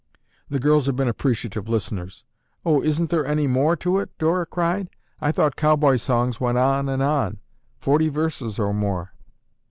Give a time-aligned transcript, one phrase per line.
[0.49, 2.23] The girls had been appreciative listeners.
[2.65, 4.89] "Oh, isn't there any more to it?" Dora cried
[5.19, 7.37] "I thought cowboy songs went on and on;
[7.79, 9.11] forty verses or more."